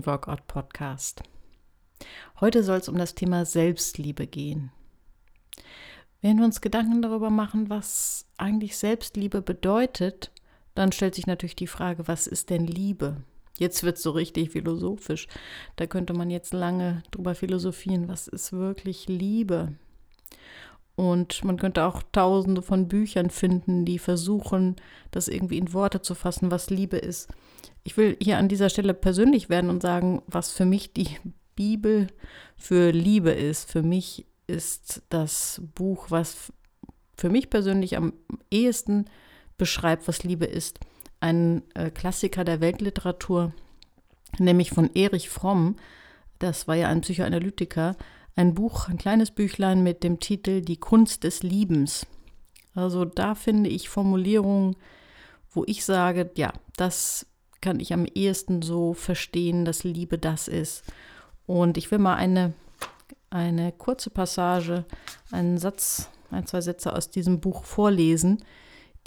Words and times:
Vision 0.00 0.06
Workout 0.06 0.46
Podcast. 0.46 1.22
Heute 2.40 2.62
soll 2.62 2.78
es 2.78 2.88
um 2.88 2.96
das 2.96 3.14
Thema 3.14 3.44
Selbstliebe 3.44 4.26
gehen. 4.26 4.70
Wenn 6.22 6.38
wir 6.38 6.44
uns 6.44 6.60
Gedanken 6.60 7.02
darüber 7.02 7.28
machen, 7.28 7.68
was 7.68 8.26
eigentlich 8.38 8.76
Selbstliebe 8.76 9.42
bedeutet, 9.42 10.32
dann 10.74 10.92
stellt 10.92 11.14
sich 11.14 11.26
natürlich 11.26 11.56
die 11.56 11.66
Frage, 11.66 12.08
was 12.08 12.26
ist 12.26 12.50
denn 12.50 12.66
Liebe? 12.66 13.22
Jetzt 13.58 13.82
wird 13.82 13.98
es 13.98 14.02
so 14.02 14.12
richtig 14.12 14.50
philosophisch. 14.50 15.26
Da 15.76 15.86
könnte 15.86 16.14
man 16.14 16.30
jetzt 16.30 16.54
lange 16.54 17.02
drüber 17.10 17.34
philosophieren, 17.34 18.08
was 18.08 18.26
ist 18.26 18.52
wirklich 18.52 19.06
Liebe? 19.06 19.74
Und 21.00 21.42
man 21.44 21.56
könnte 21.56 21.86
auch 21.86 22.02
tausende 22.12 22.60
von 22.60 22.86
Büchern 22.86 23.30
finden, 23.30 23.86
die 23.86 23.98
versuchen, 23.98 24.76
das 25.12 25.28
irgendwie 25.28 25.56
in 25.56 25.72
Worte 25.72 26.02
zu 26.02 26.14
fassen, 26.14 26.50
was 26.50 26.68
Liebe 26.68 26.98
ist. 26.98 27.30
Ich 27.84 27.96
will 27.96 28.18
hier 28.20 28.36
an 28.36 28.50
dieser 28.50 28.68
Stelle 28.68 28.92
persönlich 28.92 29.48
werden 29.48 29.70
und 29.70 29.80
sagen, 29.80 30.20
was 30.26 30.50
für 30.50 30.66
mich 30.66 30.92
die 30.92 31.08
Bibel 31.56 32.08
für 32.58 32.90
Liebe 32.90 33.30
ist. 33.30 33.70
Für 33.70 33.82
mich 33.82 34.26
ist 34.46 35.00
das 35.08 35.62
Buch, 35.74 36.10
was 36.10 36.52
für 37.16 37.30
mich 37.30 37.48
persönlich 37.48 37.96
am 37.96 38.12
ehesten 38.50 39.06
beschreibt, 39.56 40.06
was 40.06 40.22
Liebe 40.22 40.44
ist, 40.44 40.80
ein 41.20 41.62
äh, 41.72 41.88
Klassiker 41.88 42.44
der 42.44 42.60
Weltliteratur, 42.60 43.54
nämlich 44.38 44.68
von 44.68 44.90
Erich 44.94 45.30
Fromm. 45.30 45.76
Das 46.38 46.68
war 46.68 46.74
ja 46.74 46.88
ein 46.88 47.00
Psychoanalytiker. 47.00 47.96
Ein 48.40 48.54
Buch, 48.54 48.88
ein 48.88 48.96
kleines 48.96 49.32
Büchlein 49.32 49.82
mit 49.82 50.02
dem 50.02 50.18
Titel 50.18 50.62
Die 50.62 50.78
Kunst 50.78 51.24
des 51.24 51.42
Liebens. 51.42 52.06
Also 52.74 53.04
da 53.04 53.34
finde 53.34 53.68
ich 53.68 53.90
Formulierungen, 53.90 54.76
wo 55.50 55.64
ich 55.66 55.84
sage, 55.84 56.30
ja, 56.36 56.54
das 56.74 57.26
kann 57.60 57.80
ich 57.80 57.92
am 57.92 58.06
ehesten 58.06 58.62
so 58.62 58.94
verstehen, 58.94 59.66
dass 59.66 59.84
Liebe 59.84 60.16
das 60.16 60.48
ist. 60.48 60.84
Und 61.44 61.76
ich 61.76 61.90
will 61.90 61.98
mal 61.98 62.14
eine, 62.14 62.54
eine 63.28 63.72
kurze 63.72 64.08
Passage, 64.08 64.86
einen 65.30 65.58
Satz, 65.58 66.08
ein, 66.30 66.46
zwei 66.46 66.62
Sätze 66.62 66.96
aus 66.96 67.10
diesem 67.10 67.40
Buch 67.40 67.64
vorlesen, 67.64 68.42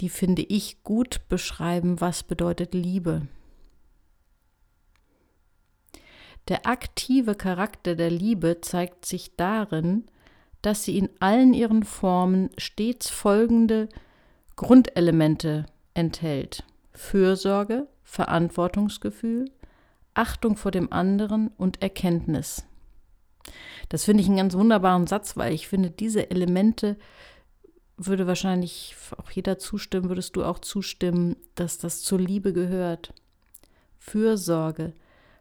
die 0.00 0.10
finde 0.10 0.42
ich 0.42 0.84
gut 0.84 1.22
beschreiben, 1.28 2.00
was 2.00 2.22
bedeutet 2.22 2.72
Liebe. 2.72 3.22
Der 6.48 6.66
aktive 6.66 7.34
Charakter 7.34 7.94
der 7.94 8.10
Liebe 8.10 8.60
zeigt 8.60 9.06
sich 9.06 9.36
darin, 9.36 10.04
dass 10.62 10.84
sie 10.84 10.98
in 10.98 11.08
allen 11.20 11.54
ihren 11.54 11.84
Formen 11.84 12.50
stets 12.58 13.10
folgende 13.10 13.88
Grundelemente 14.56 15.66
enthält. 15.94 16.64
Fürsorge, 16.92 17.88
Verantwortungsgefühl, 18.02 19.50
Achtung 20.14 20.56
vor 20.56 20.70
dem 20.70 20.92
anderen 20.92 21.48
und 21.56 21.82
Erkenntnis. 21.82 22.64
Das 23.88 24.04
finde 24.04 24.22
ich 24.22 24.28
einen 24.28 24.38
ganz 24.38 24.54
wunderbaren 24.54 25.06
Satz, 25.06 25.36
weil 25.36 25.52
ich 25.52 25.68
finde, 25.68 25.90
diese 25.90 26.30
Elemente 26.30 26.96
würde 27.96 28.26
wahrscheinlich 28.26 28.94
auch 29.18 29.30
jeder 29.30 29.58
zustimmen, 29.58 30.08
würdest 30.08 30.36
du 30.36 30.44
auch 30.44 30.58
zustimmen, 30.58 31.36
dass 31.54 31.78
das 31.78 32.02
zur 32.02 32.18
Liebe 32.18 32.52
gehört. 32.52 33.12
Fürsorge, 33.98 34.92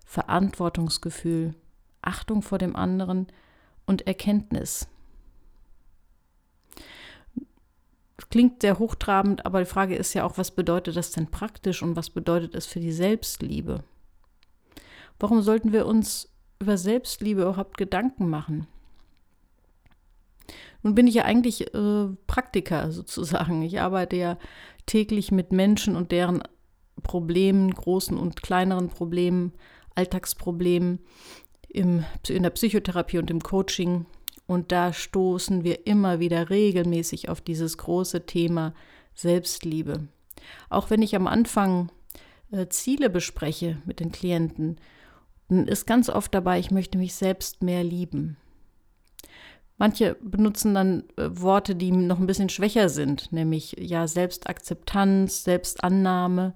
Verantwortungsgefühl, 0.04 1.56
Achtung 2.02 2.42
vor 2.42 2.58
dem 2.58 2.76
anderen 2.76 3.28
und 3.86 4.08
Erkenntnis. 4.08 4.88
klingt 8.34 8.64
sehr 8.64 8.80
hochtrabend, 8.80 9.46
aber 9.46 9.60
die 9.60 9.70
Frage 9.70 9.96
ist 9.96 10.16
ja 10.16 10.24
auch, 10.24 10.40
was 10.40 10.50
bedeutet 10.50 10.96
das 10.96 11.12
denn 11.12 11.28
praktisch 11.28 11.84
und 11.84 11.96
was 11.96 12.10
bedeutet 12.10 12.56
es 12.56 12.66
für 12.66 12.80
die 12.80 12.92
Selbstliebe? 12.92 13.84
Warum 15.20 15.44
sollten 15.44 15.72
wir 15.72 15.86
uns 15.86 16.34
über 16.60 16.80
Selbstliebe 16.80 17.44
überhaupt 17.44 17.78
Gedanken 17.78 18.32
machen? 18.32 18.66
Nun 20.82 20.96
bin 20.96 21.06
ich 21.06 21.14
ja 21.14 21.26
eigentlich 21.26 21.76
äh, 21.76 22.08
Praktiker 22.26 22.92
sozusagen. 22.92 23.62
Ich 23.62 23.80
arbeite 23.80 24.16
ja 24.16 24.40
täglich 24.88 25.32
mit 25.32 25.52
Menschen 25.52 25.96
und 25.96 26.12
deren 26.12 26.42
Problemen, 27.04 27.70
großen 27.70 28.18
und 28.18 28.42
kleineren 28.42 28.90
Problemen, 28.90 29.54
Alltagsproblemen 29.96 31.00
im, 31.70 32.06
in 32.28 32.44
der 32.44 32.50
Psychotherapie 32.52 33.18
und 33.18 33.32
im 33.32 33.42
Coaching. 33.42 34.06
Und 34.46 34.72
da 34.72 34.94
stoßen 34.94 35.64
wir 35.64 35.88
immer 35.88 36.20
wieder 36.20 36.50
regelmäßig 36.50 37.30
auf 37.30 37.42
dieses 37.42 37.78
große 37.78 38.26
Thema 38.26 38.74
Selbstliebe. 39.16 40.08
Auch 40.70 40.90
wenn 40.90 41.02
ich 41.02 41.16
am 41.16 41.28
Anfang 41.28 41.92
äh, 42.52 42.68
Ziele 42.68 43.10
bespreche 43.10 43.82
mit 43.86 44.00
den 44.00 44.12
Klienten, 44.12 44.78
ist 45.50 45.86
ganz 45.86 46.10
oft 46.10 46.34
dabei, 46.34 46.60
ich 46.60 46.72
möchte 46.72 46.98
mich 46.98 47.16
selbst 47.16 47.62
mehr 47.62 47.84
lieben. 47.84 48.38
Manche 49.78 50.16
benutzen 50.22 50.74
dann 50.74 51.04
äh, 51.18 51.30
Worte, 51.30 51.76
die 51.76 51.92
noch 51.92 52.20
ein 52.20 52.28
bisschen 52.28 52.50
schwächer 52.50 52.90
sind, 52.90 53.32
nämlich 53.32 53.76
ja 53.80 54.08
Selbstakzeptanz, 54.08 55.44
Selbstannahme. 55.44 56.54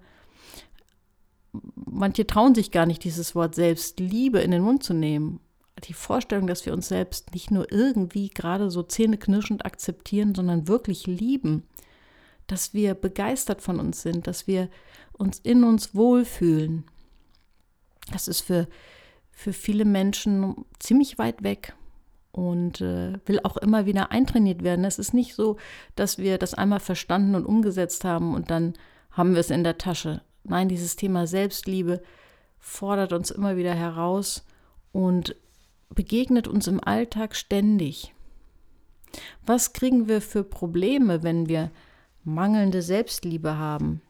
Manche 1.75 2.27
trauen 2.27 2.55
sich 2.55 2.71
gar 2.71 2.85
nicht, 2.85 3.03
dieses 3.03 3.35
Wort 3.35 3.55
Selbstliebe 3.55 4.39
in 4.39 4.51
den 4.51 4.61
Mund 4.61 4.83
zu 4.83 4.93
nehmen 4.93 5.39
die 5.83 5.93
Vorstellung, 5.93 6.47
dass 6.47 6.65
wir 6.65 6.73
uns 6.73 6.87
selbst 6.87 7.33
nicht 7.33 7.51
nur 7.51 7.71
irgendwie 7.71 8.29
gerade 8.29 8.71
so 8.71 8.83
zähneknirschend 8.83 9.65
akzeptieren, 9.65 10.33
sondern 10.33 10.67
wirklich 10.67 11.05
lieben, 11.05 11.63
dass 12.47 12.73
wir 12.73 12.93
begeistert 12.93 13.61
von 13.61 13.79
uns 13.79 14.01
sind, 14.01 14.27
dass 14.27 14.47
wir 14.47 14.69
uns 15.13 15.39
in 15.39 15.63
uns 15.63 15.93
wohlfühlen. 15.93 16.85
Das 18.11 18.27
ist 18.27 18.41
für, 18.41 18.67
für 19.31 19.53
viele 19.53 19.85
Menschen 19.85 20.65
ziemlich 20.79 21.17
weit 21.17 21.43
weg 21.43 21.75
und 22.31 22.81
äh, 22.81 23.19
will 23.25 23.41
auch 23.43 23.57
immer 23.57 23.85
wieder 23.85 24.11
eintrainiert 24.11 24.63
werden. 24.63 24.85
Es 24.85 24.99
ist 24.99 25.13
nicht 25.13 25.35
so, 25.35 25.57
dass 25.95 26.17
wir 26.17 26.37
das 26.37 26.53
einmal 26.53 26.79
verstanden 26.79 27.35
und 27.35 27.45
umgesetzt 27.45 28.03
haben 28.03 28.33
und 28.33 28.49
dann 28.49 28.73
haben 29.11 29.33
wir 29.33 29.41
es 29.41 29.49
in 29.49 29.63
der 29.63 29.77
Tasche. 29.77 30.21
Nein, 30.47 30.69
dieses 30.69 30.95
Thema 30.95 31.27
Selbstliebe 31.27 32.01
fordert 32.59 33.13
uns 33.13 33.31
immer 33.31 33.57
wieder 33.57 33.73
heraus 33.73 34.45
und 34.91 35.35
begegnet 35.89 36.47
uns 36.47 36.67
im 36.67 36.83
Alltag 36.83 37.35
ständig. 37.35 38.13
Was 39.45 39.73
kriegen 39.73 40.07
wir 40.07 40.21
für 40.21 40.43
Probleme, 40.43 41.23
wenn 41.23 41.47
wir 41.47 41.71
mangelnde 42.23 42.81
Selbstliebe 42.81 43.57
haben? 43.57 44.01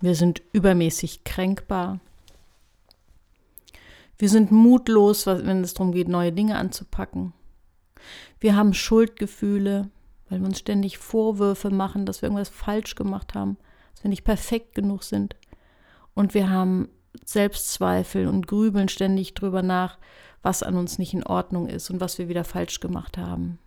Wir 0.00 0.14
sind 0.14 0.42
übermäßig 0.52 1.24
kränkbar. 1.24 2.00
Wir 4.18 4.28
sind 4.28 4.50
mutlos, 4.50 5.26
wenn 5.26 5.62
es 5.62 5.74
darum 5.74 5.92
geht, 5.92 6.08
neue 6.08 6.32
Dinge 6.32 6.56
anzupacken. 6.56 7.32
Wir 8.38 8.54
haben 8.54 8.74
Schuldgefühle, 8.74 9.90
weil 10.28 10.40
wir 10.40 10.46
uns 10.46 10.58
ständig 10.58 10.98
Vorwürfe 10.98 11.70
machen, 11.70 12.06
dass 12.06 12.22
wir 12.22 12.28
irgendwas 12.28 12.48
falsch 12.48 12.94
gemacht 12.94 13.34
haben, 13.34 13.56
dass 14.04 14.10
nicht 14.10 14.24
perfekt 14.24 14.74
genug 14.74 15.02
sind. 15.02 15.34
Und 16.14 16.34
wir 16.34 16.50
haben 16.50 16.88
Selbstzweifel 17.24 18.26
und 18.26 18.46
grübeln 18.46 18.88
ständig 18.88 19.34
drüber 19.34 19.62
nach, 19.62 19.98
was 20.42 20.62
an 20.62 20.76
uns 20.76 20.98
nicht 20.98 21.14
in 21.14 21.24
Ordnung 21.24 21.66
ist 21.68 21.90
und 21.90 22.00
was 22.00 22.18
wir 22.18 22.28
wieder 22.28 22.44
falsch 22.44 22.80
gemacht 22.80 23.16
haben. 23.16 23.58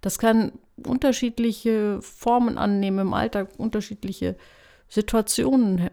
Das 0.00 0.18
kann 0.18 0.52
unterschiedliche 0.86 2.00
Formen 2.00 2.58
annehmen 2.58 3.00
im 3.00 3.14
Alltag, 3.14 3.48
unterschiedliche 3.58 4.36
Situationen 4.88 5.78
her 5.78 5.92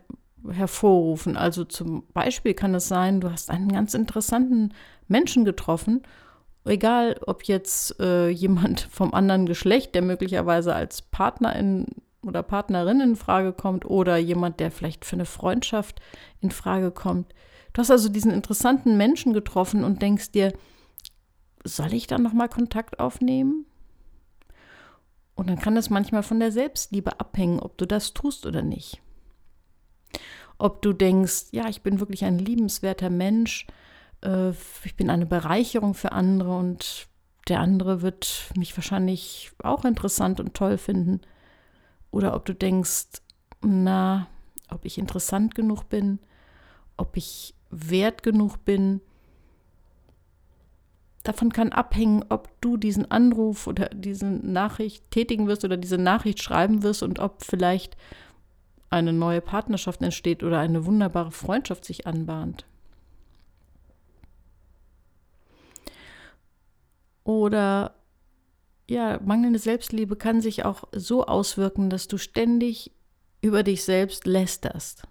hervorrufen. 0.51 1.35
Also 1.35 1.65
zum 1.65 2.07
Beispiel 2.13 2.53
kann 2.53 2.73
es 2.73 2.87
sein, 2.87 3.19
du 3.19 3.29
hast 3.29 3.49
einen 3.49 3.69
ganz 3.69 3.93
interessanten 3.93 4.73
Menschen 5.09 5.43
getroffen, 5.43 6.03
egal 6.63 7.19
ob 7.27 7.43
jetzt 7.43 7.99
äh, 7.99 8.29
jemand 8.29 8.79
vom 8.89 9.13
anderen 9.13 9.45
Geschlecht, 9.47 9.95
der 9.95 10.01
möglicherweise 10.01 10.73
als 10.73 11.01
Partnerin 11.01 11.87
oder 12.25 12.43
Partnerin 12.43 12.99
in 12.99 13.15
Frage 13.15 13.53
kommt, 13.53 13.85
oder 13.85 14.17
jemand, 14.17 14.59
der 14.59 14.71
vielleicht 14.71 15.05
für 15.05 15.15
eine 15.15 15.25
Freundschaft 15.25 16.01
in 16.41 16.51
Frage 16.51 16.91
kommt. 16.91 17.33
Du 17.73 17.79
hast 17.79 17.91
also 17.91 18.09
diesen 18.09 18.31
interessanten 18.31 18.97
Menschen 18.97 19.33
getroffen 19.33 19.83
und 19.83 20.01
denkst 20.01 20.31
dir, 20.31 20.53
soll 21.63 21.93
ich 21.93 22.07
dann 22.07 22.23
nochmal 22.23 22.49
Kontakt 22.49 22.99
aufnehmen? 22.99 23.65
Und 25.35 25.49
dann 25.49 25.59
kann 25.59 25.77
es 25.77 25.89
manchmal 25.89 26.23
von 26.23 26.39
der 26.39 26.51
Selbstliebe 26.51 27.19
abhängen, 27.19 27.59
ob 27.59 27.77
du 27.77 27.85
das 27.85 28.13
tust 28.13 28.45
oder 28.45 28.61
nicht. 28.61 29.01
Ob 30.57 30.81
du 30.81 30.91
denkst, 30.91 31.45
ja, 31.51 31.69
ich 31.69 31.81
bin 31.81 32.01
wirklich 32.01 32.25
ein 32.25 32.39
liebenswerter 32.39 33.09
Mensch, 33.09 33.65
äh, 34.21 34.49
ich 34.83 34.95
bin 34.97 35.09
eine 35.09 35.25
Bereicherung 35.25 35.93
für 35.93 36.11
andere 36.11 36.57
und 36.57 37.07
der 37.47 37.61
andere 37.61 38.01
wird 38.01 38.51
mich 38.55 38.75
wahrscheinlich 38.75 39.51
auch 39.63 39.85
interessant 39.85 40.39
und 40.39 40.53
toll 40.53 40.77
finden. 40.77 41.21
Oder 42.11 42.35
ob 42.35 42.45
du 42.45 42.53
denkst, 42.53 43.21
na, 43.61 44.27
ob 44.69 44.85
ich 44.85 44.97
interessant 44.97 45.55
genug 45.55 45.89
bin, 45.89 46.19
ob 46.97 47.17
ich 47.17 47.53
wert 47.69 48.23
genug 48.23 48.63
bin. 48.65 49.01
Davon 51.23 51.51
kann 51.51 51.71
abhängen, 51.71 52.25
ob 52.29 52.49
du 52.61 52.77
diesen 52.77 53.09
Anruf 53.11 53.67
oder 53.67 53.89
diese 53.89 54.25
Nachricht 54.25 55.09
tätigen 55.11 55.47
wirst 55.47 55.65
oder 55.65 55.77
diese 55.77 55.97
Nachricht 55.97 56.41
schreiben 56.41 56.81
wirst 56.81 57.03
und 57.03 57.19
ob 57.19 57.43
vielleicht 57.43 57.97
eine 58.89 59.13
neue 59.13 59.41
Partnerschaft 59.41 60.01
entsteht 60.01 60.43
oder 60.43 60.59
eine 60.59 60.85
wunderbare 60.85 61.31
Freundschaft 61.31 61.85
sich 61.85 62.07
anbahnt. 62.07 62.65
Oder 67.23 67.93
ja, 68.89 69.19
mangelnde 69.23 69.59
Selbstliebe 69.59 70.15
kann 70.15 70.41
sich 70.41 70.65
auch 70.65 70.83
so 70.91 71.25
auswirken, 71.25 71.89
dass 71.89 72.07
du 72.07 72.17
ständig 72.17 72.91
über 73.41 73.63
dich 73.63 73.83
selbst 73.83 74.25
lästerst. 74.25 75.03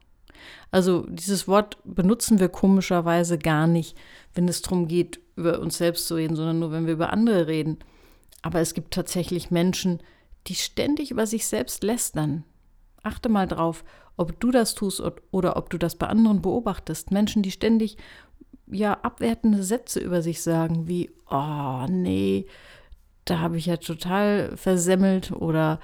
Also 0.71 1.07
dieses 1.09 1.49
Wort 1.49 1.79
benutzen 1.85 2.41
wir 2.41 2.49
komischerweise 2.49 3.39
gar 3.39 3.67
nicht, 3.67 3.97
wenn 4.35 4.49
es 4.49 4.63
darum 4.63 4.87
geht, 4.87 5.21
über 5.37 5.61
uns 5.61 5.79
selbst 5.79 6.07
zu 6.07 6.17
reden, 6.17 6.37
sondern 6.37 6.59
nur, 6.59 6.73
wenn 6.73 6.87
wir 6.87 6.93
über 6.93 7.13
andere 7.13 7.47
reden. 7.47 7.79
Aber 8.43 8.61
es 8.61 8.75
gibt 8.75 8.93
tatsächlich 8.93 9.51
Menschen, 9.51 10.01
die 10.47 10.55
ständig 10.55 11.11
über 11.11 11.27
sich 11.27 11.47
selbst 11.47 11.83
lästern. 11.83 12.45
Achte 13.03 13.29
mal 13.29 13.47
drauf, 13.47 13.85
ob 14.17 14.39
du 14.41 14.51
das 14.51 14.75
tust 14.75 15.03
oder 15.31 15.57
ob 15.57 15.71
du 15.71 15.79
das 15.79 15.95
bei 15.97 16.07
anderen 16.07 16.43
beobachtest. 16.43 17.11
Menschen, 17.11 17.43
die 17.43 17.51
ständig 17.51 17.97
ja 18.67 18.95
abwertende 19.01 19.63
Sätze 19.63 20.01
über 20.01 20.23
sich 20.23 20.43
sagen, 20.43 20.89
wie, 20.89 21.11
oh 21.31 21.87
nee, 21.89 22.47
da 23.29 23.41
habe 23.41 23.59
ich 23.59 23.67
ja 23.67 23.77
total 23.77 24.57
versemmelt 24.57 25.33
oder 25.33 25.81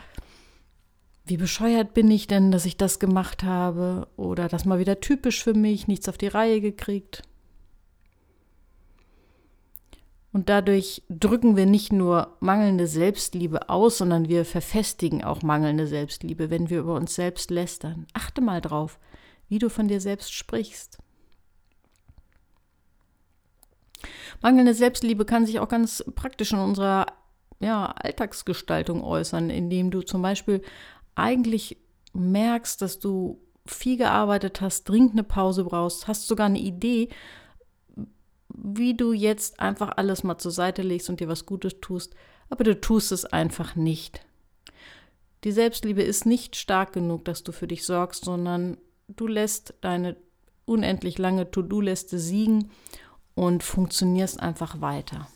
wie 1.26 1.36
bescheuert 1.36 1.94
bin 1.94 2.10
ich 2.10 2.26
denn, 2.26 2.50
dass 2.50 2.66
ich 2.66 2.76
das 2.76 2.98
gemacht 2.98 3.44
habe 3.44 4.08
oder 4.16 4.48
das 4.48 4.64
mal 4.64 4.78
wieder 4.78 5.00
typisch 5.00 5.42
für 5.42 5.54
mich, 5.54 5.88
nichts 5.88 6.08
auf 6.08 6.18
die 6.18 6.28
Reihe 6.28 6.60
gekriegt. 6.60 7.22
Und 10.32 10.48
dadurch 10.48 11.02
drücken 11.08 11.56
wir 11.56 11.64
nicht 11.64 11.92
nur 11.92 12.36
mangelnde 12.40 12.88
Selbstliebe 12.88 13.68
aus, 13.68 13.98
sondern 13.98 14.28
wir 14.28 14.44
verfestigen 14.44 15.22
auch 15.22 15.42
mangelnde 15.42 15.86
Selbstliebe, 15.86 16.50
wenn 16.50 16.70
wir 16.70 16.80
über 16.80 16.94
uns 16.94 17.14
selbst 17.14 17.50
lästern. 17.50 18.06
Achte 18.14 18.40
mal 18.40 18.60
drauf, 18.60 18.98
wie 19.48 19.60
du 19.60 19.70
von 19.70 19.86
dir 19.86 20.00
selbst 20.00 20.32
sprichst. 20.32 20.98
Mangelnde 24.42 24.74
Selbstliebe 24.74 25.24
kann 25.24 25.46
sich 25.46 25.60
auch 25.60 25.68
ganz 25.68 26.04
praktisch 26.16 26.52
in 26.52 26.58
unserer 26.58 27.06
ja, 27.64 27.86
Alltagsgestaltung 27.86 29.02
äußern, 29.02 29.48
indem 29.48 29.90
du 29.90 30.02
zum 30.02 30.20
Beispiel 30.20 30.62
eigentlich 31.14 31.78
merkst, 32.12 32.82
dass 32.82 32.98
du 32.98 33.40
viel 33.66 33.96
gearbeitet 33.96 34.60
hast, 34.60 34.84
dringend 34.84 35.12
eine 35.12 35.24
Pause 35.24 35.64
brauchst, 35.64 36.06
hast 36.06 36.28
sogar 36.28 36.46
eine 36.46 36.58
Idee, 36.58 37.08
wie 38.48 38.94
du 38.94 39.12
jetzt 39.12 39.58
einfach 39.60 39.96
alles 39.96 40.22
mal 40.22 40.36
zur 40.36 40.52
Seite 40.52 40.82
legst 40.82 41.08
und 41.08 41.20
dir 41.20 41.28
was 41.28 41.46
Gutes 41.46 41.80
tust, 41.80 42.14
aber 42.50 42.64
du 42.64 42.78
tust 42.78 43.10
es 43.10 43.24
einfach 43.24 43.74
nicht. 43.74 44.20
Die 45.44 45.52
Selbstliebe 45.52 46.02
ist 46.02 46.26
nicht 46.26 46.56
stark 46.56 46.92
genug, 46.92 47.24
dass 47.24 47.42
du 47.42 47.52
für 47.52 47.66
dich 47.66 47.84
sorgst, 47.84 48.24
sondern 48.24 48.76
du 49.08 49.26
lässt 49.26 49.74
deine 49.80 50.16
unendlich 50.66 51.18
lange 51.18 51.50
To-Do-Liste 51.50 52.18
siegen 52.18 52.70
und 53.34 53.62
funktionierst 53.62 54.40
einfach 54.40 54.80
weiter. 54.80 55.28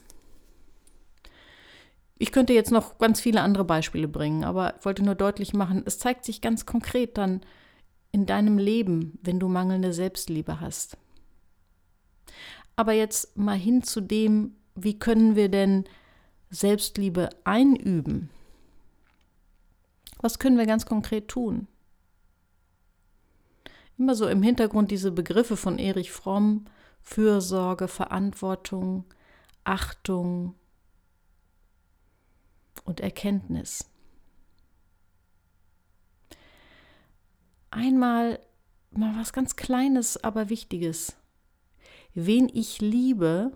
Ich 2.19 2.33
könnte 2.33 2.53
jetzt 2.53 2.73
noch 2.73 2.99
ganz 2.99 3.21
viele 3.21 3.43
andere 3.43 3.65
Beispiele 3.65 4.09
bringen, 4.09 4.45
aber 4.45 4.75
ich 4.77 4.85
wollte 4.85 5.05
nur 5.05 5.15
deutlich 5.15 5.55
machen, 5.55 5.83
es 5.87 5.99
zeigt 5.99 6.25
sich 6.25 6.41
ganz 6.41 6.67
konkret 6.67 7.17
dann 7.17 7.43
in 8.11 8.27
deinem 8.27 8.59
Leben, 8.59 9.19
wenn 9.23 9.39
du 9.39 9.49
mangelnde 9.49 9.93
Selbstliebe 9.93 10.61
hast. 10.61 10.97
Aber 12.75 12.93
jetzt 12.93 13.37
mal 13.37 13.57
hin 13.57 13.83
zu 13.83 14.01
dem, 14.01 14.57
wie 14.75 14.99
können 14.99 15.37
wir 15.37 15.49
denn 15.49 15.85
Selbstliebe 16.51 17.29
einüben? 17.45 18.31
Was 20.21 20.39
können 20.39 20.59
wir 20.59 20.67
ganz 20.67 20.87
konkret 20.87 21.29
tun? 21.29 21.69
Immer 23.97 24.15
so 24.15 24.29
im 24.29 24.43
Hintergrund 24.43 24.91
diese 24.91 25.13
Begriffe 25.13 25.57
von 25.57 25.79
Erich 25.79 26.11
Fromm, 26.11 26.67
Fürsorge, 27.03 27.89
Verantwortung, 27.89 29.05
Achtung, 29.65 30.55
und 32.85 33.01
Erkenntnis. 33.01 33.91
Einmal 37.71 38.41
mal 38.91 39.17
was 39.17 39.33
ganz 39.33 39.57
Kleines, 39.57 40.23
aber 40.23 40.49
Wichtiges. 40.49 41.17
Wen 42.15 42.49
ich 42.53 42.81
liebe, 42.81 43.53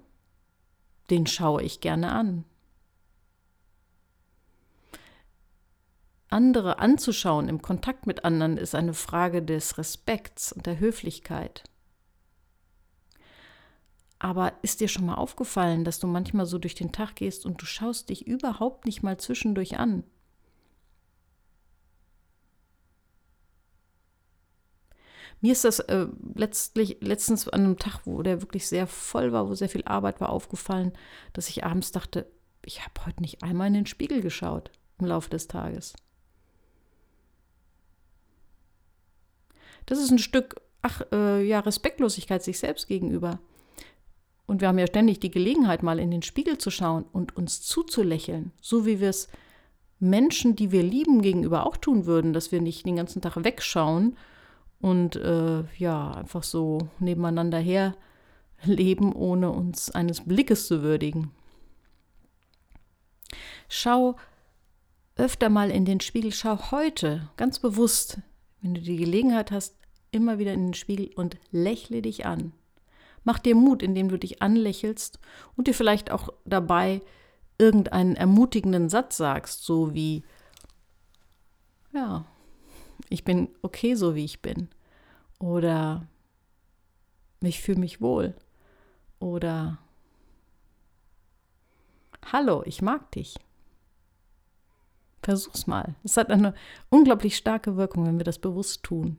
den 1.11 1.27
schaue 1.27 1.63
ich 1.63 1.81
gerne 1.81 2.13
an. 2.13 2.45
Andere 6.29 6.79
anzuschauen 6.79 7.49
im 7.49 7.61
Kontakt 7.61 8.07
mit 8.07 8.25
anderen 8.25 8.57
ist 8.57 8.75
eine 8.75 8.95
Frage 8.95 9.43
des 9.43 9.77
Respekts 9.77 10.53
und 10.53 10.65
der 10.65 10.79
Höflichkeit. 10.79 11.65
Aber 14.23 14.53
ist 14.63 14.79
dir 14.79 14.87
schon 14.87 15.07
mal 15.07 15.17
aufgefallen, 15.17 15.83
dass 15.83 15.99
du 15.99 16.07
manchmal 16.07 16.47
so 16.47 16.57
durch 16.57 16.77
den 16.77 16.93
Tag 16.93 17.17
gehst 17.17 17.45
und 17.45 17.61
du 17.61 17.67
schaust 17.67 18.09
dich 18.09 18.25
überhaupt 18.25 18.87
nicht 18.87 19.03
mal 19.03 19.19
zwischendurch 19.19 19.81
an? 19.81 20.05
Mir 25.41 25.51
ist 25.51 25.65
das 25.65 25.81
äh, 25.81 26.07
letztlich, 26.37 26.99
letztens 27.01 27.49
an 27.49 27.65
einem 27.65 27.79
Tag, 27.81 28.03
wo 28.05 28.23
der 28.23 28.43
wirklich 28.43 28.69
sehr 28.69 28.87
voll 28.87 29.33
war, 29.33 29.49
wo 29.49 29.57
sehr 29.57 29.69
viel 29.69 29.83
Arbeit 29.87 30.21
war, 30.21 30.29
aufgefallen, 30.29 30.93
dass 31.33 31.49
ich 31.49 31.65
abends 31.65 31.91
dachte, 31.91 32.31
ich 32.65 32.83
habe 32.83 33.05
heute 33.05 33.23
nicht 33.23 33.43
einmal 33.43 33.67
in 33.67 33.75
den 33.75 33.87
Spiegel 33.87 34.21
geschaut 34.21 34.71
im 35.01 35.07
Laufe 35.07 35.31
des 35.31 35.49
Tages. 35.49 35.95
Das 39.87 39.99
ist 39.99 40.13
ein 40.13 40.19
Stück, 40.19 40.61
ach, 40.81 41.03
äh, 41.11 41.43
ja, 41.43 41.59
Respektlosigkeit 41.59 42.45
sich 42.45 42.61
selbst 42.61 42.87
gegenüber. 42.87 43.41
Und 44.53 44.61
wir 44.61 44.69
haben 44.69 44.79
ja 44.79 44.87
ständig 44.87 45.19
die 45.19 45.31
Gelegenheit, 45.31 45.83
mal 45.83 45.99
in 45.99 46.11
den 46.11 46.21
Spiegel 46.21 46.59
zu 46.59 46.71
schauen 46.71 47.07
und 47.11 47.35
uns 47.35 47.63
zuzulächeln, 47.63 48.53
so 48.61 48.85
wie 48.85 49.01
wir 49.01 49.09
es 49.09 49.29
Menschen, 49.99 50.57
die 50.57 50.71
wir 50.71 50.83
lieben, 50.83 51.23
gegenüber 51.23 51.65
auch 51.65 51.79
tun 51.79 52.05
würden, 52.05 52.35
dass 52.35 52.53
wir 52.53 52.61
nicht 52.61 52.85
den 52.85 52.97
ganzen 52.97 53.23
Tag 53.23 53.43
wegschauen 53.45 54.15
und 54.79 55.17
äh, 55.17 55.65
ja, 55.79 56.13
einfach 56.13 56.43
so 56.43 56.91
nebeneinander 56.99 57.61
her 57.61 57.97
leben, 58.63 59.15
ohne 59.15 59.51
uns 59.51 59.91
eines 59.91 60.21
Blickes 60.21 60.67
zu 60.67 60.83
würdigen. 60.83 61.31
Schau 63.71 64.17
öfter 65.17 65.49
mal 65.49 65.71
in 65.71 65.87
den 65.87 66.01
Spiegel, 66.01 66.31
schau 66.31 66.71
heute 66.71 67.31
ganz 67.39 67.59
bewusst, 67.59 68.19
wenn 68.61 68.75
du 68.75 68.83
die 68.83 68.99
Gelegenheit 68.99 69.51
hast, 69.51 69.79
immer 70.11 70.39
wieder 70.39 70.53
in 70.53 70.67
den 70.67 70.75
Spiegel 70.75 71.09
und 71.15 71.39
lächle 71.53 72.03
dich 72.03 72.27
an. 72.27 72.53
Mach 73.25 73.39
dir 73.39 73.55
Mut, 73.55 73.83
indem 73.83 74.09
du 74.09 74.19
dich 74.19 74.43
anlächelst 74.43 75.19
und 75.57 75.69
dir 75.69 75.75
vielleicht 75.75 76.11
auch 76.11 76.31
dabei 76.45 77.03
irgendeinen 77.59 78.17
ermutigenden 78.17 78.89
Satz 78.89 79.17
sagst, 79.17 79.65
so 79.65 79.95
wie, 79.95 80.25
ja, 81.93 82.25
ich 83.09 83.25
bin 83.25 83.49
okay 83.63 83.95
so, 83.95 84.15
wie 84.15 84.25
ich 84.25 84.43
bin. 84.43 84.69
Oder 85.39 86.07
ich 87.41 87.61
fühle 87.61 87.81
mich 87.81 88.01
wohl. 88.01 88.35
Oder 89.21 89.79
Hallo, 92.31 92.63
ich 92.65 92.83
mag 92.83 93.11
dich. 93.13 93.37
Versuch's 95.23 95.67
mal. 95.67 95.95
Es 96.03 96.17
hat 96.17 96.31
eine 96.31 96.55
unglaublich 96.89 97.37
starke 97.37 97.77
Wirkung, 97.77 98.07
wenn 98.07 98.19
wir 98.19 98.25
das 98.25 98.39
bewusst 98.39 98.83
tun. 98.83 99.19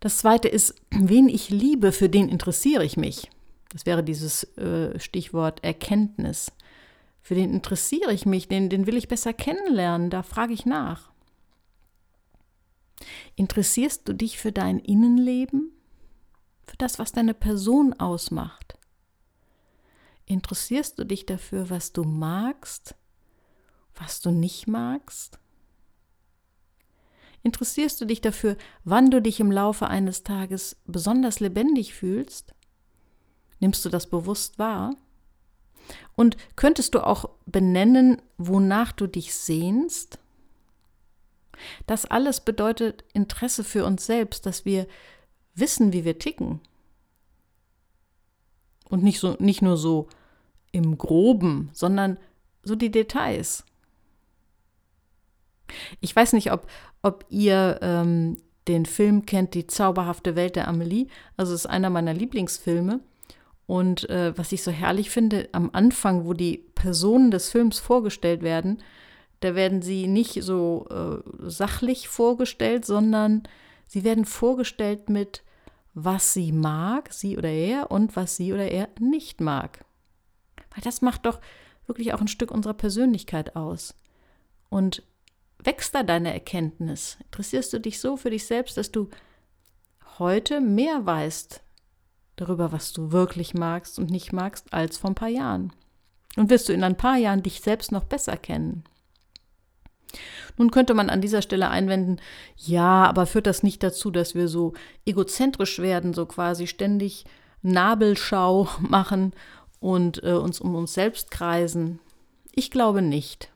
Das 0.00 0.18
zweite 0.18 0.48
ist, 0.48 0.74
wen 0.90 1.28
ich 1.28 1.50
liebe, 1.50 1.92
für 1.92 2.08
den 2.08 2.28
interessiere 2.28 2.84
ich 2.84 2.96
mich. 2.96 3.30
Das 3.68 3.86
wäre 3.86 4.02
dieses 4.02 4.44
äh, 4.56 4.98
Stichwort 4.98 5.62
Erkenntnis. 5.62 6.50
Für 7.20 7.34
den 7.34 7.52
interessiere 7.52 8.12
ich 8.12 8.26
mich, 8.26 8.48
den, 8.48 8.70
den 8.70 8.86
will 8.86 8.96
ich 8.96 9.08
besser 9.08 9.32
kennenlernen, 9.32 10.10
da 10.10 10.22
frage 10.22 10.54
ich 10.54 10.64
nach. 10.66 11.10
Interessierst 13.36 14.08
du 14.08 14.14
dich 14.14 14.38
für 14.38 14.52
dein 14.52 14.78
Innenleben? 14.78 15.70
Für 16.66 16.76
das, 16.76 16.98
was 16.98 17.12
deine 17.12 17.34
Person 17.34 17.92
ausmacht? 17.94 18.78
Interessierst 20.24 20.98
du 20.98 21.04
dich 21.04 21.26
dafür, 21.26 21.70
was 21.70 21.92
du 21.92 22.04
magst, 22.04 22.94
was 23.94 24.20
du 24.20 24.30
nicht 24.30 24.66
magst? 24.66 25.38
Interessierst 27.42 28.00
du 28.00 28.04
dich 28.04 28.20
dafür, 28.20 28.56
wann 28.84 29.10
du 29.10 29.22
dich 29.22 29.40
im 29.40 29.50
Laufe 29.50 29.86
eines 29.88 30.22
Tages 30.22 30.76
besonders 30.86 31.40
lebendig 31.40 31.94
fühlst? 31.94 32.54
Nimmst 33.60 33.84
du 33.84 33.88
das 33.88 34.08
bewusst 34.08 34.58
wahr? 34.58 34.94
Und 36.16 36.36
könntest 36.56 36.94
du 36.94 37.04
auch 37.04 37.30
benennen, 37.46 38.20
wonach 38.36 38.92
du 38.92 39.06
dich 39.06 39.34
sehnst? 39.34 40.18
Das 41.86 42.06
alles 42.06 42.40
bedeutet 42.40 43.04
Interesse 43.12 43.64
für 43.64 43.84
uns 43.84 44.06
selbst, 44.06 44.46
dass 44.46 44.64
wir 44.64 44.86
wissen, 45.54 45.92
wie 45.92 46.04
wir 46.04 46.18
ticken. 46.18 46.60
Und 48.88 49.02
nicht, 49.02 49.20
so, 49.20 49.36
nicht 49.38 49.62
nur 49.62 49.76
so 49.76 50.08
im 50.72 50.98
groben, 50.98 51.70
sondern 51.72 52.18
so 52.62 52.74
die 52.74 52.90
Details. 52.90 53.64
Ich 56.00 56.14
weiß 56.14 56.32
nicht, 56.32 56.52
ob, 56.52 56.66
ob 57.02 57.24
ihr 57.28 57.78
ähm, 57.82 58.36
den 58.68 58.86
Film 58.86 59.26
kennt, 59.26 59.54
Die 59.54 59.66
zauberhafte 59.66 60.36
Welt 60.36 60.56
der 60.56 60.68
Amelie. 60.68 61.08
Also 61.36 61.54
es 61.54 61.60
ist 61.60 61.70
einer 61.70 61.90
meiner 61.90 62.14
Lieblingsfilme. 62.14 63.00
Und 63.66 64.10
äh, 64.10 64.36
was 64.36 64.52
ich 64.52 64.62
so 64.62 64.70
herrlich 64.70 65.10
finde, 65.10 65.48
am 65.52 65.70
Anfang, 65.72 66.24
wo 66.24 66.32
die 66.32 66.58
Personen 66.74 67.30
des 67.30 67.50
Films 67.50 67.78
vorgestellt 67.78 68.42
werden, 68.42 68.82
da 69.40 69.54
werden 69.54 69.80
sie 69.80 70.06
nicht 70.06 70.42
so 70.42 70.86
äh, 70.90 71.48
sachlich 71.48 72.08
vorgestellt, 72.08 72.84
sondern 72.84 73.44
sie 73.86 74.04
werden 74.04 74.24
vorgestellt 74.24 75.08
mit, 75.08 75.42
was 75.94 76.32
sie 76.32 76.52
mag, 76.52 77.12
sie 77.12 77.38
oder 77.38 77.48
er, 77.48 77.90
und 77.90 78.16
was 78.16 78.36
sie 78.36 78.52
oder 78.52 78.70
er 78.70 78.88
nicht 78.98 79.40
mag. 79.40 79.84
Weil 80.74 80.82
das 80.84 81.00
macht 81.00 81.26
doch 81.26 81.40
wirklich 81.86 82.12
auch 82.12 82.20
ein 82.20 82.28
Stück 82.28 82.50
unserer 82.50 82.74
Persönlichkeit 82.74 83.56
aus. 83.56 83.94
Und 84.68 85.02
wächst 85.64 85.94
da 85.94 86.02
deine 86.02 86.32
Erkenntnis? 86.32 87.18
Interessierst 87.24 87.72
du 87.72 87.80
dich 87.80 88.00
so 88.00 88.16
für 88.16 88.30
dich 88.30 88.46
selbst, 88.46 88.76
dass 88.76 88.90
du 88.90 89.08
heute 90.18 90.60
mehr 90.60 91.04
weißt 91.06 91.62
darüber, 92.36 92.72
was 92.72 92.92
du 92.92 93.12
wirklich 93.12 93.54
magst 93.54 93.98
und 93.98 94.10
nicht 94.10 94.32
magst, 94.32 94.72
als 94.72 94.98
vor 94.98 95.10
ein 95.10 95.14
paar 95.14 95.28
Jahren? 95.28 95.72
Und 96.36 96.50
wirst 96.50 96.68
du 96.68 96.72
in 96.72 96.84
ein 96.84 96.96
paar 96.96 97.16
Jahren 97.16 97.42
dich 97.42 97.60
selbst 97.60 97.92
noch 97.92 98.04
besser 98.04 98.36
kennen? 98.36 98.84
Nun 100.56 100.70
könnte 100.70 100.94
man 100.94 101.10
an 101.10 101.20
dieser 101.20 101.42
Stelle 101.42 101.70
einwenden, 101.70 102.20
ja, 102.56 103.04
aber 103.04 103.26
führt 103.26 103.46
das 103.46 103.62
nicht 103.62 103.82
dazu, 103.82 104.10
dass 104.10 104.34
wir 104.34 104.48
so 104.48 104.74
egozentrisch 105.06 105.78
werden, 105.78 106.14
so 106.14 106.26
quasi 106.26 106.66
ständig 106.66 107.24
Nabelschau 107.62 108.68
machen 108.80 109.32
und 109.78 110.22
äh, 110.22 110.32
uns 110.32 110.60
um 110.60 110.74
uns 110.74 110.94
selbst 110.94 111.30
kreisen? 111.30 112.00
Ich 112.52 112.70
glaube 112.70 113.02
nicht, 113.02 113.50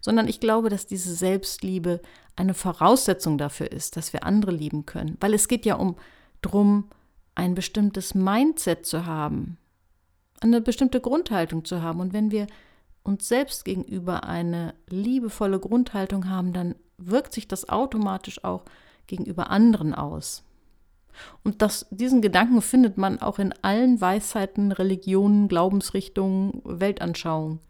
sondern 0.00 0.28
ich 0.28 0.40
glaube, 0.40 0.68
dass 0.68 0.86
diese 0.86 1.14
Selbstliebe 1.14 2.00
eine 2.36 2.54
Voraussetzung 2.54 3.38
dafür 3.38 3.70
ist, 3.72 3.96
dass 3.96 4.12
wir 4.12 4.24
andere 4.24 4.52
lieben 4.52 4.86
können, 4.86 5.16
weil 5.20 5.34
es 5.34 5.48
geht 5.48 5.66
ja 5.66 5.76
um 5.76 5.96
drum, 6.42 6.88
ein 7.34 7.54
bestimmtes 7.54 8.14
Mindset 8.14 8.86
zu 8.86 9.06
haben, 9.06 9.58
eine 10.40 10.60
bestimmte 10.60 11.00
Grundhaltung 11.00 11.64
zu 11.64 11.82
haben 11.82 12.00
und 12.00 12.12
wenn 12.12 12.30
wir 12.30 12.46
uns 13.02 13.28
selbst 13.28 13.64
gegenüber 13.64 14.24
eine 14.24 14.74
liebevolle 14.88 15.60
Grundhaltung 15.60 16.28
haben, 16.28 16.52
dann 16.52 16.74
wirkt 16.98 17.32
sich 17.32 17.46
das 17.46 17.68
automatisch 17.68 18.42
auch 18.44 18.64
gegenüber 19.06 19.50
anderen 19.50 19.94
aus. 19.94 20.42
Und 21.44 21.62
das, 21.62 21.86
diesen 21.90 22.20
Gedanken 22.20 22.60
findet 22.60 22.98
man 22.98 23.20
auch 23.20 23.38
in 23.38 23.54
allen 23.62 24.00
Weisheiten, 24.00 24.72
Religionen, 24.72 25.48
Glaubensrichtungen, 25.48 26.60
Weltanschauungen. 26.64 27.60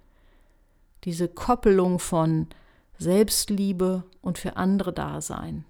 Diese 1.06 1.28
Koppelung 1.28 1.98
von 1.98 2.48
Selbstliebe 2.98 4.04
und 4.20 4.36
für 4.36 4.56
andere 4.56 4.92
Dasein. 4.92 5.64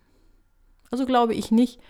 Also 0.90 1.06
glaube 1.06 1.34
ich 1.34 1.52
nicht, 1.52 1.80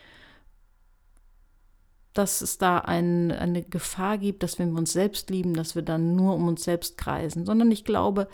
dass 2.13 2.41
es 2.41 2.59
da 2.59 2.79
ein, 2.79 3.31
eine 3.31 3.63
Gefahr 3.63 4.19
gibt, 4.19 4.43
dass 4.43 4.59
wenn 4.59 4.73
wir 4.73 4.79
uns 4.79 4.93
selbst 4.93 5.31
lieben, 5.31 5.55
dass 5.55 5.75
wir 5.75 5.83
dann 5.83 6.17
nur 6.17 6.35
um 6.35 6.49
uns 6.49 6.65
selbst 6.65 6.97
kreisen, 6.97 7.45
sondern 7.45 7.71
ich 7.71 7.85
glaube, 7.85 8.29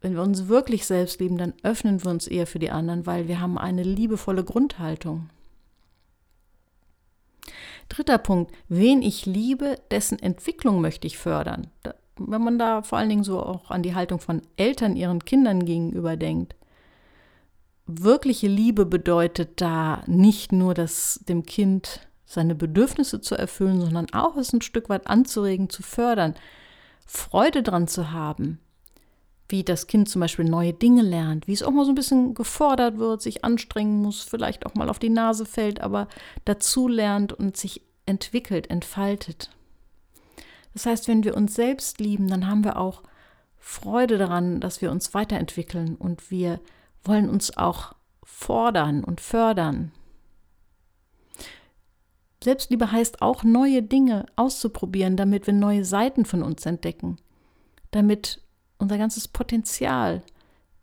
wenn 0.00 0.14
wir 0.14 0.22
uns 0.22 0.48
wirklich 0.48 0.84
selbst 0.84 1.18
lieben, 1.20 1.38
dann 1.38 1.54
öffnen 1.62 2.04
wir 2.04 2.10
uns 2.10 2.26
eher 2.26 2.46
für 2.46 2.58
die 2.58 2.70
anderen, 2.70 3.06
weil 3.06 3.26
wir 3.26 3.40
haben 3.40 3.56
eine 3.56 3.82
liebevolle 3.82 4.44
Grundhaltung. 4.44 5.30
Dritter 7.88 8.18
Punkt, 8.18 8.52
wen 8.68 9.02
ich 9.02 9.24
liebe, 9.24 9.76
dessen 9.90 10.18
Entwicklung 10.18 10.80
möchte 10.80 11.06
ich 11.06 11.16
fördern. 11.16 11.68
Wenn 12.18 12.42
man 12.42 12.58
da 12.58 12.82
vor 12.82 12.98
allen 12.98 13.08
Dingen 13.08 13.24
so 13.24 13.40
auch 13.40 13.70
an 13.70 13.82
die 13.82 13.94
Haltung 13.94 14.20
von 14.20 14.42
Eltern 14.56 14.96
ihren 14.96 15.24
Kindern 15.24 15.64
gegenüber 15.64 16.16
denkt. 16.16 16.54
Wirkliche 17.86 18.48
Liebe 18.48 18.86
bedeutet 18.86 19.60
da 19.60 20.02
nicht 20.06 20.52
nur, 20.52 20.74
dass 20.74 21.20
dem 21.28 21.44
Kind 21.44 22.00
seine 22.24 22.54
Bedürfnisse 22.54 23.20
zu 23.20 23.34
erfüllen, 23.34 23.80
sondern 23.80 24.06
auch 24.12 24.36
es 24.36 24.52
ein 24.52 24.62
Stück 24.62 24.88
weit 24.88 25.06
anzuregen, 25.06 25.68
zu 25.68 25.82
fördern, 25.82 26.34
Freude 27.06 27.62
dran 27.62 27.86
zu 27.86 28.12
haben, 28.12 28.58
wie 29.48 29.62
das 29.62 29.86
Kind 29.86 30.08
zum 30.08 30.20
Beispiel 30.20 30.46
neue 30.46 30.72
Dinge 30.72 31.02
lernt, 31.02 31.46
wie 31.46 31.52
es 31.52 31.62
auch 31.62 31.70
mal 31.70 31.84
so 31.84 31.92
ein 31.92 31.96
bisschen 31.96 32.32
gefordert 32.32 32.98
wird, 32.98 33.20
sich 33.20 33.44
anstrengen 33.44 34.00
muss, 34.00 34.22
vielleicht 34.22 34.64
auch 34.64 34.74
mal 34.74 34.88
auf 34.88 34.98
die 34.98 35.10
Nase 35.10 35.44
fällt, 35.44 35.80
aber 35.80 36.08
dazu 36.46 36.88
lernt 36.88 37.32
und 37.34 37.56
sich 37.56 37.82
entwickelt, 38.06 38.70
entfaltet. 38.70 39.50
Das 40.74 40.86
heißt, 40.86 41.08
wenn 41.08 41.24
wir 41.24 41.36
uns 41.36 41.54
selbst 41.54 42.00
lieben, 42.00 42.28
dann 42.28 42.46
haben 42.46 42.64
wir 42.64 42.76
auch 42.76 43.02
Freude 43.56 44.18
daran, 44.18 44.60
dass 44.60 44.82
wir 44.82 44.90
uns 44.90 45.14
weiterentwickeln 45.14 45.96
und 45.96 46.30
wir 46.30 46.60
wollen 47.02 47.30
uns 47.30 47.56
auch 47.56 47.94
fordern 48.22 49.04
und 49.04 49.20
fördern. 49.20 49.92
Selbstliebe 52.42 52.92
heißt 52.92 53.22
auch, 53.22 53.42
neue 53.42 53.82
Dinge 53.82 54.26
auszuprobieren, 54.36 55.16
damit 55.16 55.46
wir 55.46 55.54
neue 55.54 55.84
Seiten 55.84 56.26
von 56.26 56.42
uns 56.42 56.66
entdecken, 56.66 57.16
damit 57.90 58.42
unser 58.76 58.98
ganzes 58.98 59.28
Potenzial 59.28 60.22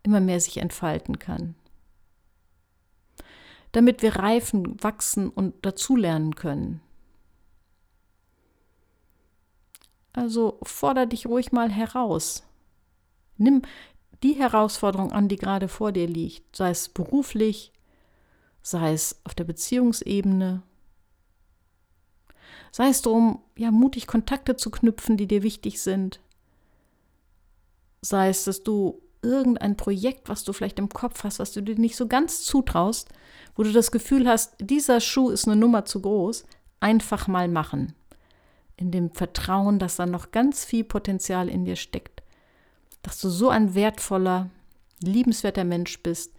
immer 0.01 0.19
mehr 0.19 0.39
sich 0.39 0.57
entfalten 0.57 1.19
kann, 1.19 1.53
damit 3.73 4.01
wir 4.01 4.15
reifen, 4.15 4.83
wachsen 4.83 5.29
und 5.29 5.63
dazulernen 5.63 6.33
können. 6.33 6.81
Also 10.13 10.59
forder 10.63 11.05
dich 11.05 11.25
ruhig 11.25 11.51
mal 11.51 11.71
heraus. 11.71 12.43
Nimm 13.37 13.61
die 14.23 14.33
Herausforderung 14.33 15.11
an, 15.11 15.27
die 15.27 15.37
gerade 15.37 15.67
vor 15.67 15.91
dir 15.91 16.07
liegt, 16.07 16.55
sei 16.55 16.69
es 16.69 16.89
beruflich, 16.89 17.71
sei 18.61 18.93
es 18.93 19.19
auf 19.23 19.33
der 19.33 19.45
Beziehungsebene 19.45 20.61
Sei 22.71 22.87
es 22.87 23.01
darum, 23.01 23.41
ja, 23.57 23.69
mutig 23.69 24.07
Kontakte 24.07 24.55
zu 24.55 24.71
knüpfen, 24.71 25.17
die 25.17 25.27
dir 25.27 25.43
wichtig 25.43 25.81
sind. 25.81 26.21
Sei 28.01 28.29
es, 28.29 28.45
dass 28.45 28.63
du 28.63 29.01
irgendein 29.21 29.77
Projekt, 29.77 30.29
was 30.29 30.43
du 30.43 30.53
vielleicht 30.53 30.79
im 30.79 30.89
Kopf 30.89 31.23
hast, 31.23 31.39
was 31.39 31.51
du 31.51 31.61
dir 31.61 31.75
nicht 31.75 31.95
so 31.95 32.07
ganz 32.07 32.43
zutraust, 32.43 33.09
wo 33.55 33.63
du 33.63 33.71
das 33.71 33.91
Gefühl 33.91 34.27
hast, 34.27 34.55
dieser 34.59 35.01
Schuh 35.01 35.29
ist 35.29 35.47
eine 35.47 35.57
Nummer 35.57 35.85
zu 35.85 36.01
groß, 36.01 36.45
einfach 36.79 37.27
mal 37.27 37.47
machen. 37.47 37.93
In 38.81 38.89
dem 38.89 39.11
Vertrauen, 39.11 39.77
dass 39.77 39.97
da 39.97 40.07
noch 40.07 40.31
ganz 40.31 40.65
viel 40.65 40.83
Potenzial 40.83 41.49
in 41.49 41.65
dir 41.65 41.75
steckt. 41.75 42.23
Dass 43.03 43.21
du 43.21 43.29
so 43.29 43.49
ein 43.49 43.75
wertvoller, 43.75 44.49
liebenswerter 45.03 45.63
Mensch 45.63 46.01
bist, 46.01 46.33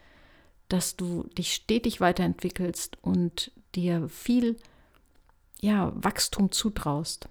dass 0.66 0.96
du 0.96 1.22
dich 1.38 1.54
stetig 1.54 2.00
weiterentwickelst 2.00 2.98
und 3.00 3.52
dir 3.76 4.08
viel 4.08 4.56
ja, 5.60 5.92
Wachstum 5.94 6.50
zutraust. 6.50 7.28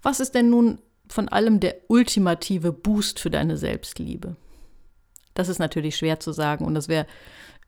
Was 0.00 0.20
ist 0.20 0.36
denn 0.36 0.48
nun 0.48 0.78
von 1.08 1.28
allem 1.28 1.58
der 1.58 1.74
ultimative 1.88 2.70
Boost 2.70 3.18
für 3.18 3.30
deine 3.30 3.56
Selbstliebe? 3.56 4.36
Das 5.38 5.48
ist 5.48 5.60
natürlich 5.60 5.94
schwer 5.94 6.18
zu 6.18 6.32
sagen 6.32 6.64
und 6.64 6.74
das 6.74 6.88
wäre 6.88 7.06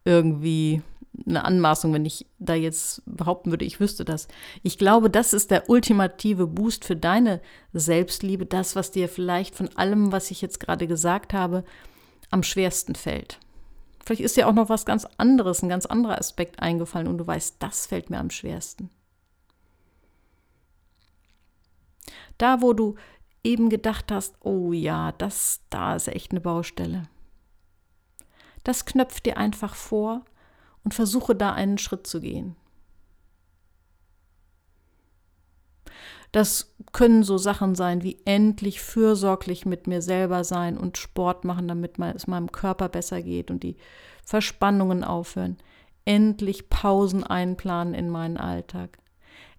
irgendwie 0.04 0.82
eine 1.24 1.44
Anmaßung, 1.44 1.92
wenn 1.92 2.04
ich 2.04 2.26
da 2.40 2.54
jetzt 2.54 3.00
behaupten 3.06 3.52
würde, 3.52 3.64
ich 3.64 3.78
wüsste 3.78 4.04
das. 4.04 4.26
Ich 4.64 4.76
glaube, 4.76 5.08
das 5.08 5.32
ist 5.32 5.52
der 5.52 5.70
ultimative 5.70 6.48
Boost 6.48 6.84
für 6.84 6.96
deine 6.96 7.40
Selbstliebe, 7.72 8.44
das, 8.44 8.74
was 8.74 8.90
dir 8.90 9.08
vielleicht 9.08 9.54
von 9.54 9.68
allem, 9.76 10.10
was 10.10 10.32
ich 10.32 10.42
jetzt 10.42 10.58
gerade 10.58 10.88
gesagt 10.88 11.32
habe, 11.32 11.62
am 12.32 12.42
schwersten 12.42 12.96
fällt. 12.96 13.38
Vielleicht 14.04 14.22
ist 14.22 14.36
dir 14.36 14.48
auch 14.48 14.52
noch 14.52 14.68
was 14.68 14.84
ganz 14.84 15.06
anderes, 15.16 15.62
ein 15.62 15.68
ganz 15.68 15.86
anderer 15.86 16.18
Aspekt 16.18 16.58
eingefallen 16.58 17.06
und 17.06 17.18
du 17.18 17.26
weißt, 17.28 17.54
das 17.60 17.86
fällt 17.86 18.10
mir 18.10 18.18
am 18.18 18.30
schwersten. 18.30 18.90
Da, 22.36 22.62
wo 22.62 22.72
du 22.72 22.96
eben 23.44 23.70
gedacht 23.70 24.10
hast, 24.10 24.34
oh 24.40 24.72
ja, 24.72 25.12
das 25.12 25.60
da 25.70 25.94
ist 25.94 26.08
echt 26.08 26.32
eine 26.32 26.40
Baustelle. 26.40 27.04
Das 28.64 28.84
knöpft 28.84 29.26
dir 29.26 29.36
einfach 29.36 29.74
vor 29.74 30.24
und 30.84 30.94
versuche 30.94 31.34
da 31.34 31.52
einen 31.52 31.78
Schritt 31.78 32.06
zu 32.06 32.20
gehen. 32.20 32.56
Das 36.32 36.76
können 36.92 37.24
so 37.24 37.38
Sachen 37.38 37.74
sein 37.74 38.02
wie 38.04 38.18
endlich 38.24 38.80
fürsorglich 38.80 39.66
mit 39.66 39.86
mir 39.88 40.00
selber 40.00 40.44
sein 40.44 40.78
und 40.78 40.96
Sport 40.96 41.44
machen, 41.44 41.66
damit 41.66 41.98
es 41.98 42.28
meinem 42.28 42.52
Körper 42.52 42.88
besser 42.88 43.20
geht 43.20 43.50
und 43.50 43.62
die 43.64 43.76
Verspannungen 44.24 45.02
aufhören. 45.02 45.58
Endlich 46.04 46.70
Pausen 46.70 47.24
einplanen 47.24 47.94
in 47.94 48.08
meinen 48.08 48.36
Alltag. 48.36 48.98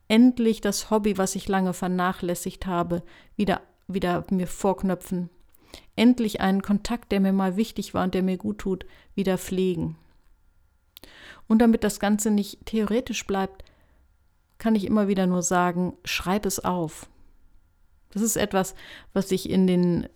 Endlich 0.08 0.62
das 0.62 0.90
Hobby, 0.90 1.18
was 1.18 1.36
ich 1.36 1.48
lange 1.48 1.74
vernachlässigt 1.74 2.66
habe, 2.66 3.04
wieder, 3.36 3.62
wieder 3.88 4.26
mir 4.30 4.48
vorknöpfen. 4.48 5.30
Endlich 6.02 6.42
einen 6.42 6.64
Kontakt, 6.64 7.12
der 7.12 7.20
mir 7.20 7.32
mal 7.32 7.58
wichtig 7.58 7.94
war 7.94 8.04
und 8.04 8.16
der 8.16 8.24
mir 8.24 8.38
gut 8.38 8.58
tut, 8.58 8.88
wieder 9.14 9.38
pflegen. 9.38 9.98
Und 11.48 11.60
damit 11.60 11.84
das 11.84 12.00
Ganze 12.00 12.32
nicht 12.32 12.66
theoretisch 12.66 13.28
bleibt, 13.28 13.64
kann 14.58 14.74
ich 14.74 14.86
immer 14.86 15.08
wieder 15.08 15.28
nur 15.28 15.44
sagen, 15.44 15.94
schreib 16.04 16.48
es 16.48 16.58
auf. 16.58 17.08
Das 18.14 18.24
ist 18.24 18.36
etwas, 18.36 18.74
was 19.14 19.30
ich 19.32 19.48
in 19.48 19.68
den 19.68 20.10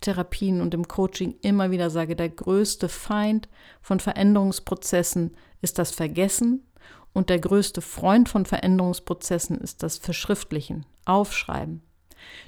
Therapien 0.00 0.60
und 0.60 0.74
im 0.74 0.88
Coaching 0.88 1.36
immer 1.40 1.70
wieder 1.70 1.88
sage. 1.88 2.16
Der 2.16 2.30
größte 2.30 2.88
Feind 2.88 3.48
von 3.80 4.00
Veränderungsprozessen 4.00 5.36
ist 5.60 5.78
das 5.78 5.92
Vergessen 5.92 6.66
und 7.12 7.30
der 7.30 7.38
größte 7.38 7.80
Freund 7.80 8.28
von 8.28 8.44
Veränderungsprozessen 8.44 9.56
ist 9.58 9.84
das 9.84 9.98
Verschriftlichen, 9.98 10.84
Aufschreiben. 11.04 11.82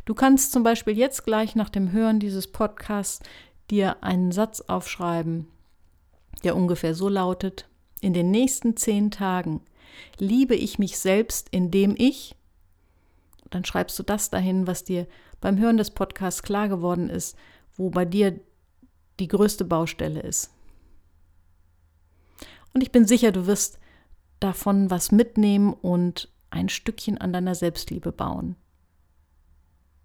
Du 0.04 0.14
kannst 0.14 0.52
zum 0.52 0.62
Beispiel 0.62 0.96
jetzt 0.96 1.24
gleich 1.24 1.54
nach 1.54 1.68
dem 1.68 1.92
Hören 1.92 2.20
dieses 2.20 2.46
Podcasts 2.46 3.20
dir 3.70 4.02
einen 4.02 4.32
Satz 4.32 4.60
aufschreiben, 4.62 5.46
der 6.44 6.56
ungefähr 6.56 6.94
so 6.94 7.08
lautet, 7.08 7.68
in 8.00 8.14
den 8.14 8.30
nächsten 8.30 8.76
zehn 8.76 9.10
Tagen 9.10 9.60
liebe 10.18 10.54
ich 10.54 10.78
mich 10.78 10.98
selbst, 10.98 11.48
indem 11.50 11.94
ich, 11.98 12.34
dann 13.50 13.64
schreibst 13.64 13.98
du 13.98 14.02
das 14.02 14.30
dahin, 14.30 14.66
was 14.66 14.84
dir 14.84 15.06
beim 15.40 15.58
Hören 15.58 15.76
des 15.76 15.90
Podcasts 15.90 16.42
klar 16.42 16.68
geworden 16.68 17.10
ist, 17.10 17.36
wo 17.76 17.90
bei 17.90 18.04
dir 18.04 18.38
die 19.18 19.28
größte 19.28 19.64
Baustelle 19.64 20.20
ist. 20.20 20.50
Und 22.72 22.82
ich 22.82 22.92
bin 22.92 23.06
sicher, 23.06 23.32
du 23.32 23.46
wirst 23.46 23.78
davon 24.38 24.90
was 24.90 25.12
mitnehmen 25.12 25.72
und 25.72 26.28
ein 26.50 26.68
Stückchen 26.68 27.18
an 27.18 27.32
deiner 27.32 27.54
Selbstliebe 27.54 28.12
bauen. 28.12 28.56